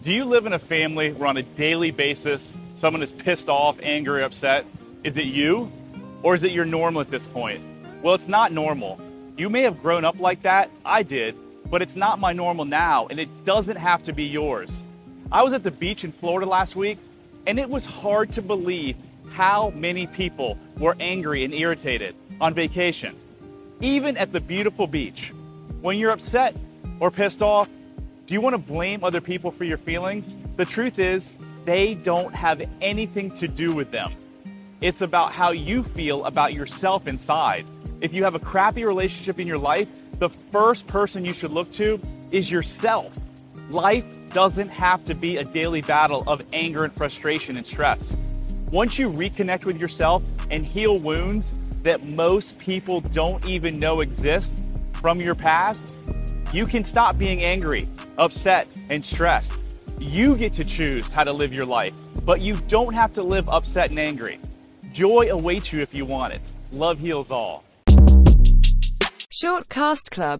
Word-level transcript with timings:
Do 0.00 0.12
you 0.12 0.24
live 0.24 0.46
in 0.46 0.52
a 0.52 0.60
family 0.60 1.12
where 1.12 1.28
on 1.28 1.36
a 1.36 1.42
daily 1.42 1.90
basis 1.90 2.52
someone 2.74 3.02
is 3.02 3.10
pissed 3.10 3.48
off, 3.48 3.78
angry, 3.82 4.22
upset? 4.22 4.64
Is 5.02 5.16
it 5.16 5.26
you? 5.26 5.72
Or 6.22 6.36
is 6.36 6.44
it 6.44 6.52
your 6.52 6.64
normal 6.64 7.00
at 7.00 7.10
this 7.10 7.26
point? 7.26 7.60
Well, 8.00 8.14
it's 8.14 8.28
not 8.28 8.52
normal. 8.52 9.00
You 9.36 9.50
may 9.50 9.62
have 9.62 9.82
grown 9.82 10.04
up 10.04 10.20
like 10.20 10.42
that, 10.42 10.70
I 10.84 11.02
did, 11.02 11.34
but 11.68 11.82
it's 11.82 11.96
not 11.96 12.20
my 12.20 12.32
normal 12.32 12.64
now, 12.64 13.08
and 13.08 13.18
it 13.18 13.44
doesn't 13.44 13.76
have 13.76 14.04
to 14.04 14.12
be 14.12 14.22
yours. 14.22 14.84
I 15.32 15.42
was 15.42 15.52
at 15.52 15.64
the 15.64 15.72
beach 15.72 16.04
in 16.04 16.12
Florida 16.12 16.48
last 16.48 16.76
week, 16.76 16.98
and 17.48 17.58
it 17.58 17.68
was 17.68 17.84
hard 17.84 18.30
to 18.32 18.42
believe 18.42 18.96
how 19.30 19.70
many 19.70 20.06
people 20.06 20.58
were 20.78 20.96
angry 21.00 21.44
and 21.44 21.52
irritated 21.52 22.14
on 22.40 22.54
vacation, 22.54 23.16
even 23.80 24.16
at 24.16 24.32
the 24.32 24.40
beautiful 24.40 24.86
beach. 24.86 25.32
When 25.80 25.98
you're 25.98 26.12
upset 26.12 26.54
or 27.00 27.10
pissed 27.10 27.42
off, 27.42 27.68
do 28.28 28.34
you 28.34 28.42
want 28.42 28.52
to 28.52 28.58
blame 28.58 29.02
other 29.02 29.22
people 29.22 29.50
for 29.50 29.64
your 29.64 29.78
feelings? 29.78 30.36
The 30.56 30.66
truth 30.66 30.98
is, 30.98 31.32
they 31.64 31.94
don't 31.94 32.34
have 32.34 32.60
anything 32.82 33.30
to 33.36 33.48
do 33.48 33.74
with 33.74 33.90
them. 33.90 34.12
It's 34.82 35.00
about 35.00 35.32
how 35.32 35.52
you 35.52 35.82
feel 35.82 36.26
about 36.26 36.52
yourself 36.52 37.06
inside. 37.06 37.66
If 38.02 38.12
you 38.12 38.24
have 38.24 38.34
a 38.34 38.38
crappy 38.38 38.84
relationship 38.84 39.40
in 39.40 39.46
your 39.46 39.56
life, 39.56 39.88
the 40.18 40.28
first 40.28 40.86
person 40.86 41.24
you 41.24 41.32
should 41.32 41.52
look 41.52 41.72
to 41.72 41.98
is 42.30 42.50
yourself. 42.50 43.18
Life 43.70 44.04
doesn't 44.28 44.68
have 44.68 45.06
to 45.06 45.14
be 45.14 45.38
a 45.38 45.44
daily 45.44 45.80
battle 45.80 46.22
of 46.26 46.44
anger 46.52 46.84
and 46.84 46.92
frustration 46.92 47.56
and 47.56 47.66
stress. 47.66 48.14
Once 48.70 48.98
you 48.98 49.08
reconnect 49.08 49.64
with 49.64 49.80
yourself 49.80 50.22
and 50.50 50.66
heal 50.66 50.98
wounds 50.98 51.54
that 51.82 52.12
most 52.12 52.58
people 52.58 53.00
don't 53.00 53.42
even 53.48 53.78
know 53.78 54.02
exist 54.02 54.52
from 54.92 55.18
your 55.18 55.34
past, 55.34 55.82
you 56.52 56.66
can 56.66 56.84
stop 56.84 57.18
being 57.18 57.44
angry, 57.44 57.88
upset, 58.16 58.68
and 58.88 59.04
stressed. 59.04 59.52
You 59.98 60.36
get 60.36 60.52
to 60.54 60.64
choose 60.64 61.10
how 61.10 61.24
to 61.24 61.32
live 61.32 61.52
your 61.52 61.66
life, 61.66 61.92
but 62.24 62.40
you 62.40 62.54
don't 62.68 62.94
have 62.94 63.12
to 63.14 63.22
live 63.22 63.48
upset 63.48 63.90
and 63.90 63.98
angry. 63.98 64.40
Joy 64.92 65.28
awaits 65.30 65.72
you 65.72 65.82
if 65.82 65.92
you 65.92 66.06
want 66.06 66.32
it. 66.32 66.40
Love 66.72 66.98
heals 66.98 67.30
all. 67.30 67.64
Shortcast 69.30 70.10
Club 70.10 70.36